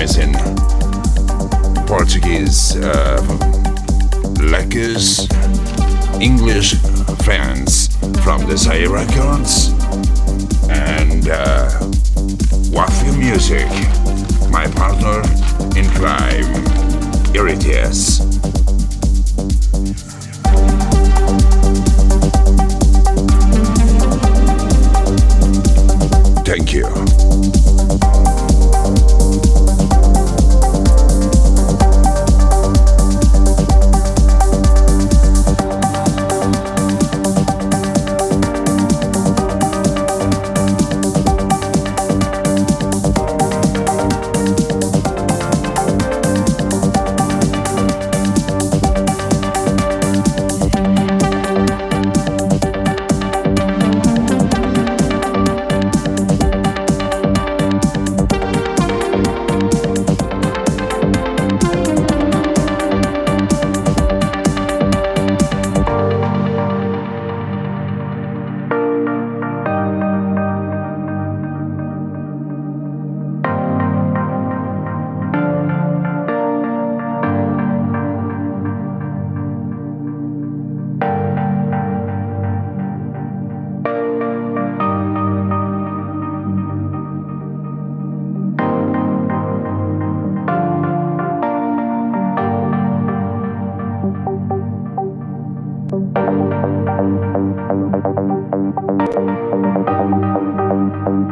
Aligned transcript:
this 0.00 0.16
amazing 0.16 0.34
Portuguese 1.86 2.76
uh, 2.76 3.20
letters, 4.40 5.28
English 6.22 6.74
fans 7.24 7.88
from 8.24 8.46
Desire 8.46 8.88
Records, 8.88 9.68
and 10.70 11.28
uh, 11.28 11.68
Music, 13.18 13.66
my 14.50 14.66
partner 14.74 15.20
in 15.78 15.84
crime. 15.90 16.46
Here. 17.34 17.90
Thank 26.44 26.72
you. 26.72 27.09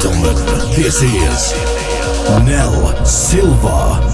gentlemen, 0.00 0.34
this 0.74 1.02
is 1.02 1.52
Nell 2.46 3.04
Silva. 3.04 4.11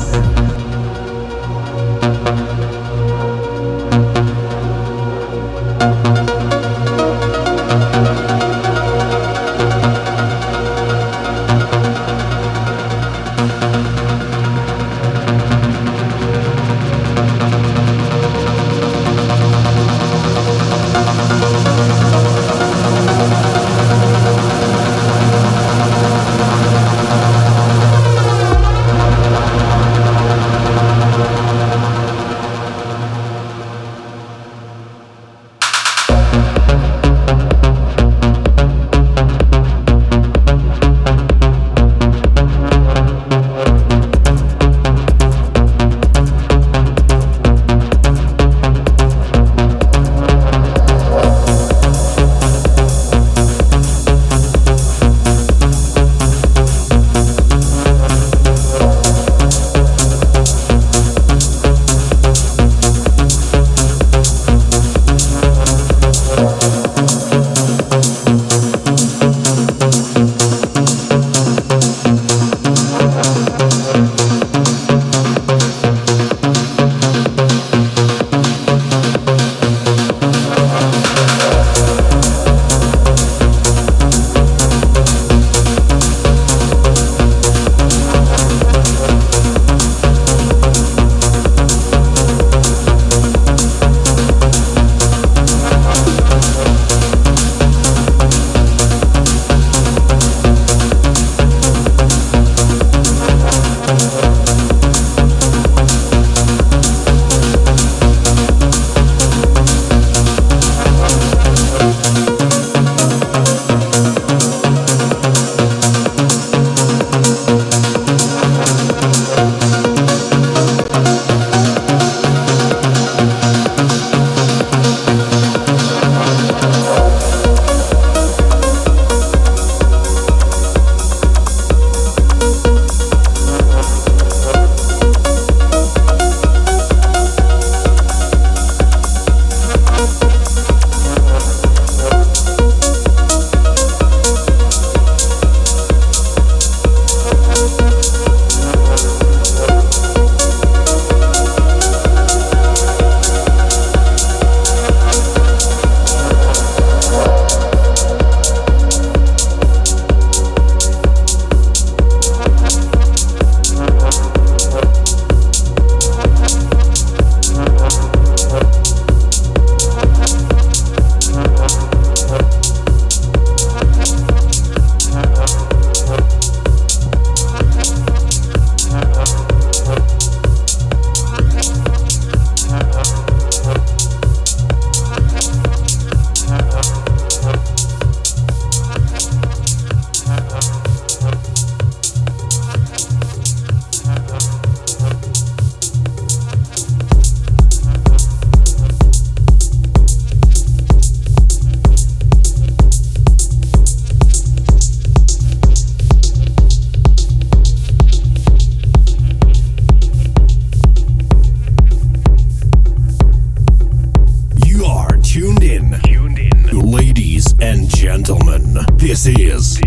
This 219.18 219.37
is 219.40 219.80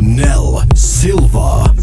Nell 0.00 0.64
Silva. 0.74 1.73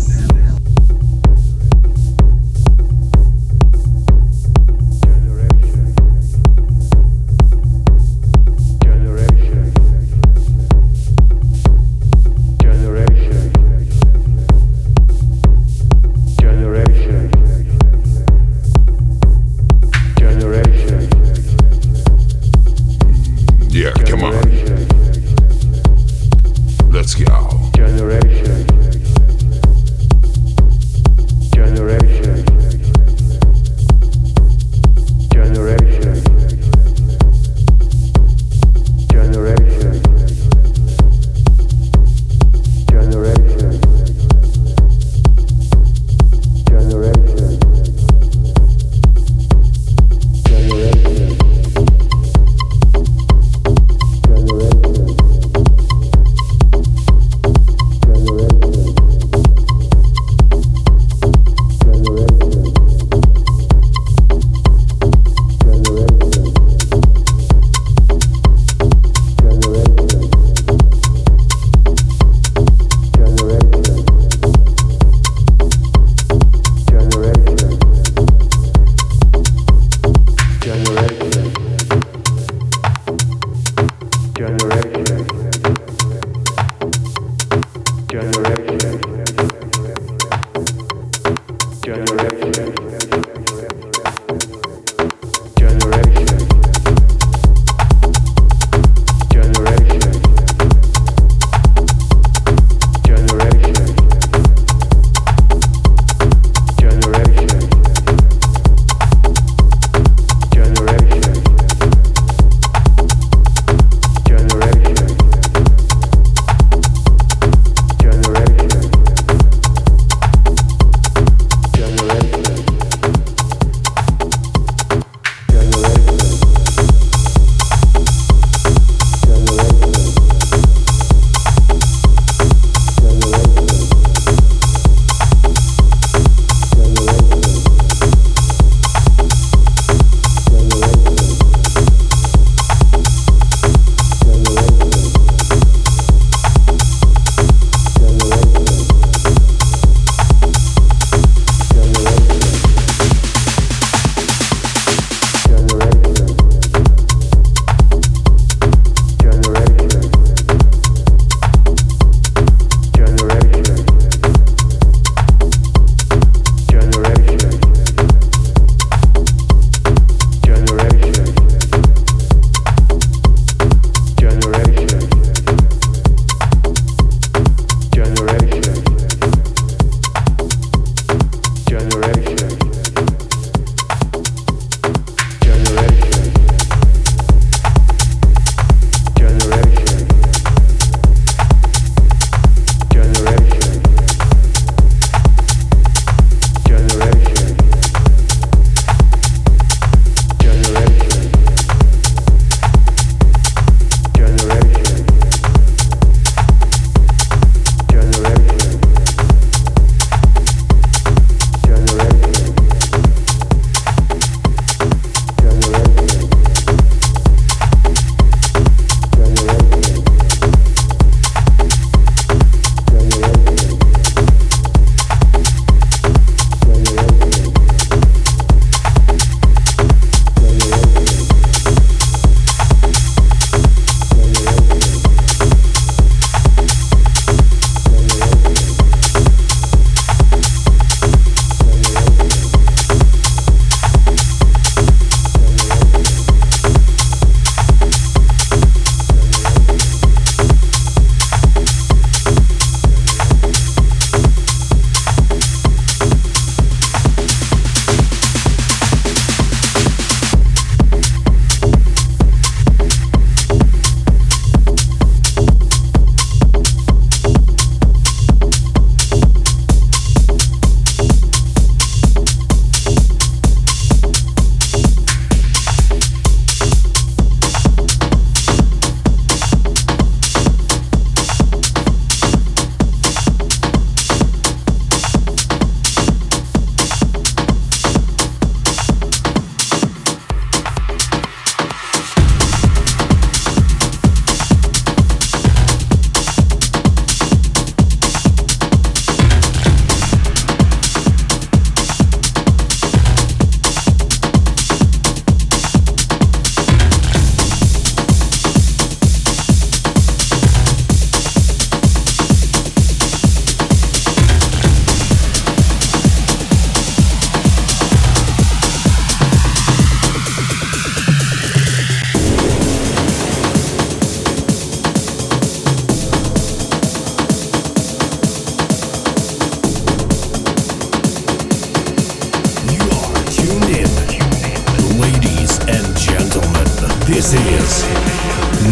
This 337.21 337.33
is 337.35 337.83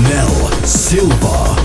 Nell 0.09 0.65
Silva. 0.65 1.58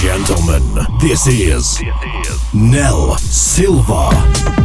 Gentlemen, 0.00 0.62
this 0.98 1.26
is 1.26 1.82
Nell 2.54 3.18
Silva. 3.18 4.59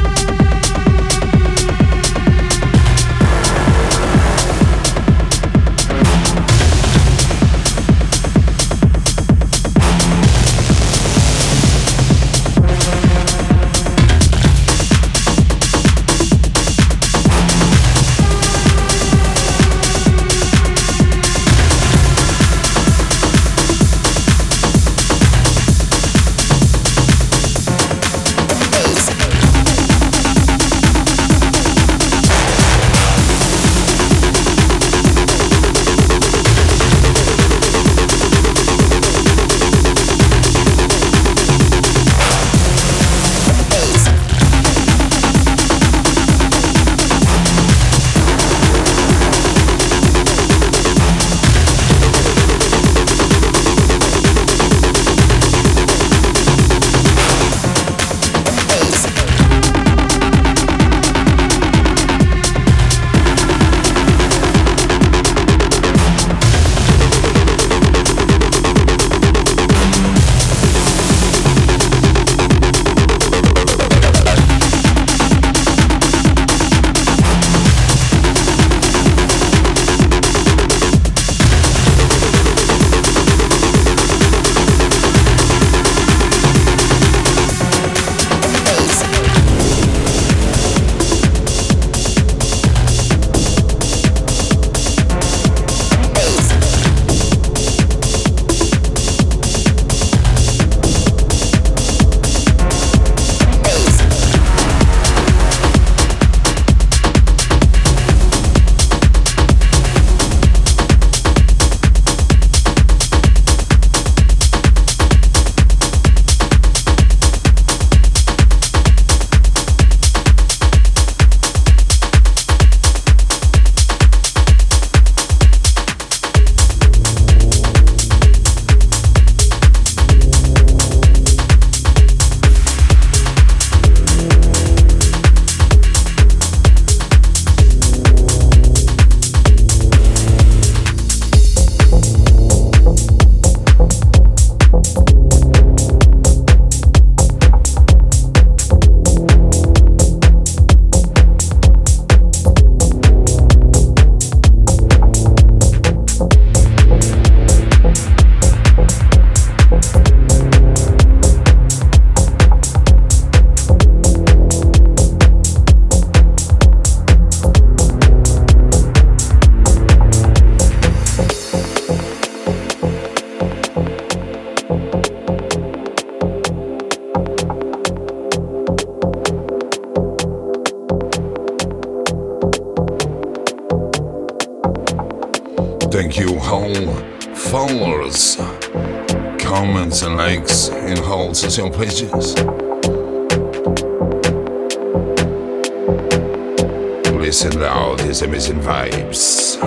vibes. 198.75 199.57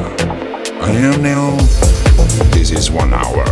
I 0.82 0.90
am 0.90 1.22
Neil. 1.22 1.56
This 2.50 2.70
is 2.70 2.90
one 2.90 3.14
hour. 3.14 3.44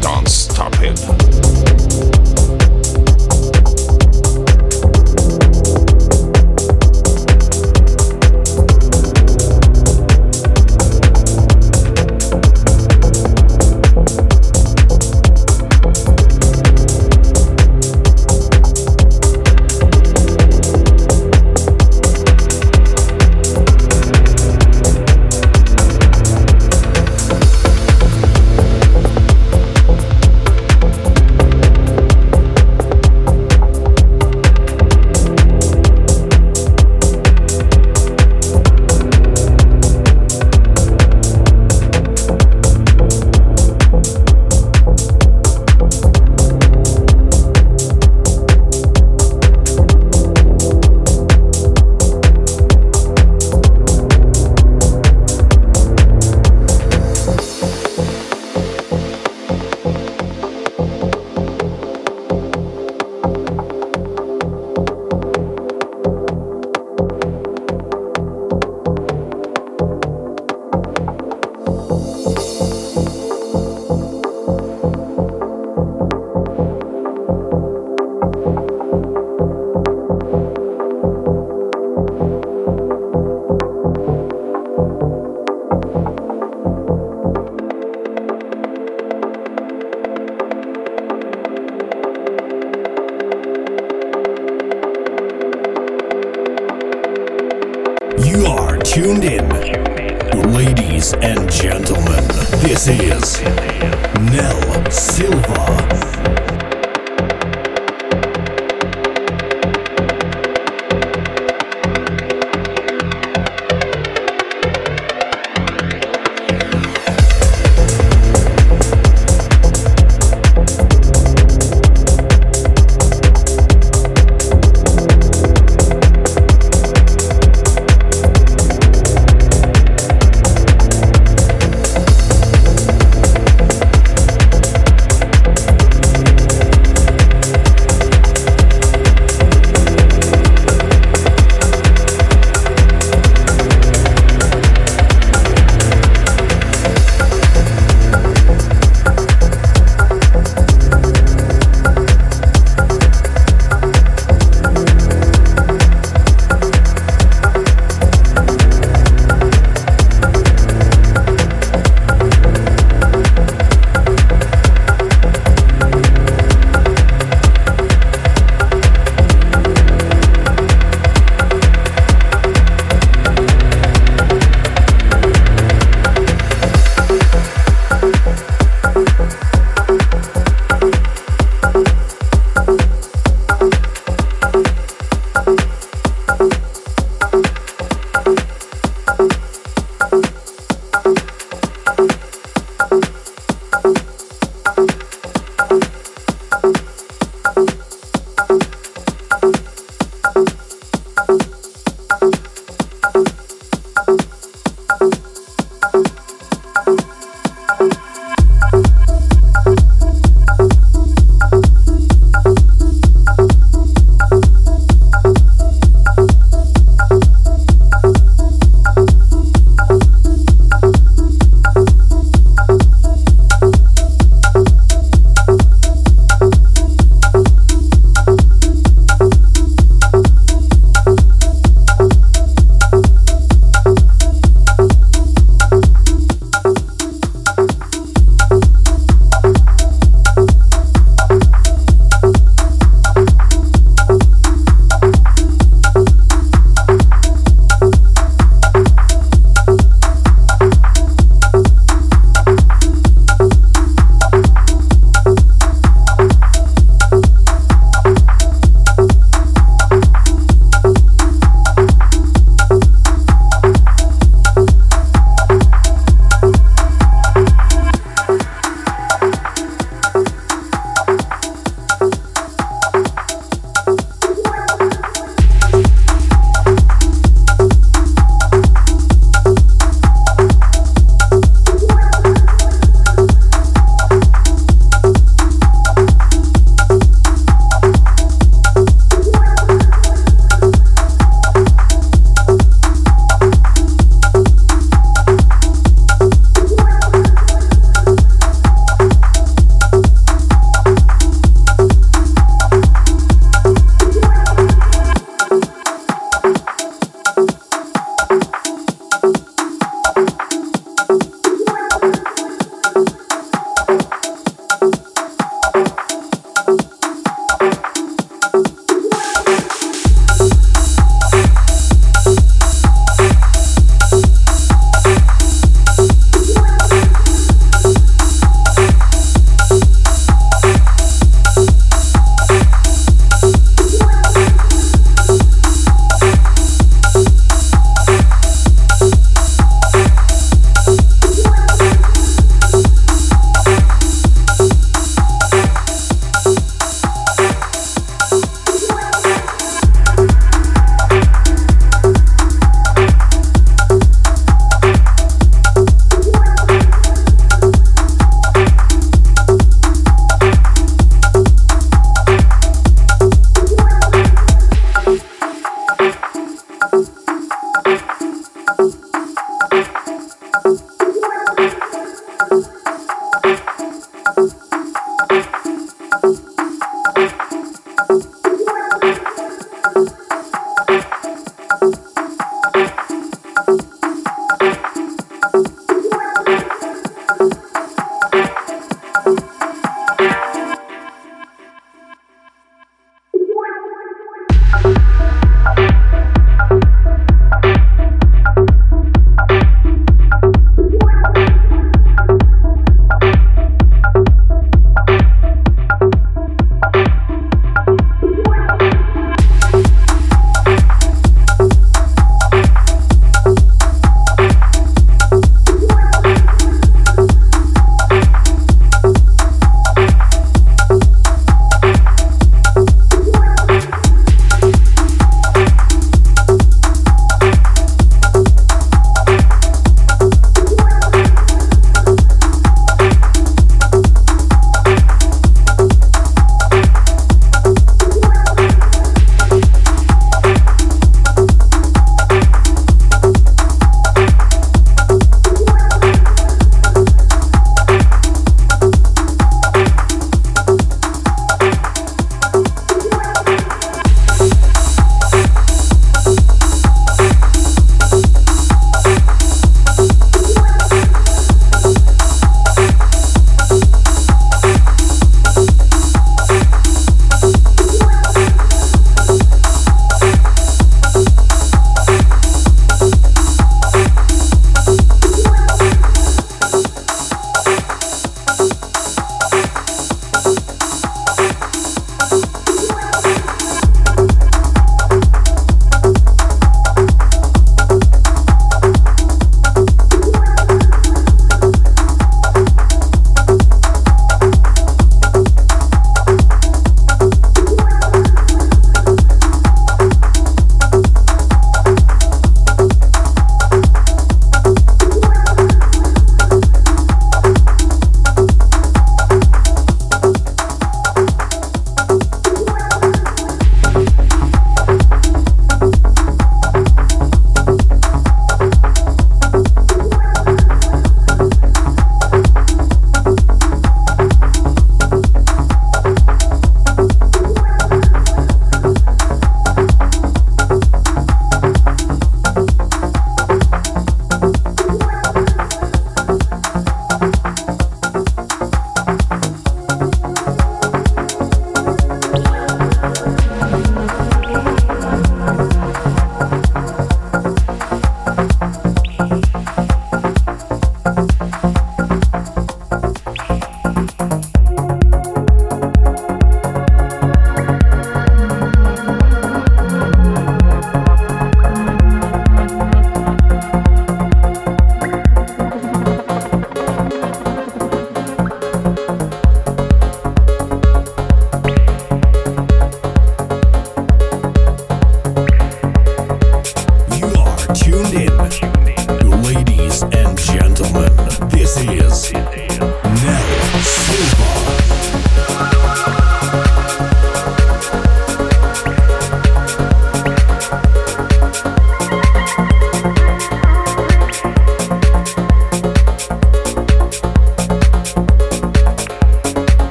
Don't 0.00 0.28
stop 0.28 0.74
it. 0.80 1.63